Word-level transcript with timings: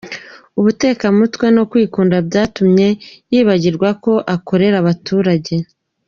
Ubutekamutwe 0.59 1.45
no 1.55 1.63
kwikunda 1.71 2.15
byatumye 2.27 2.87
yibagirwa 3.31 3.89
ko 4.03 4.13
akorera 4.35 4.75
abaturage! 4.79 5.55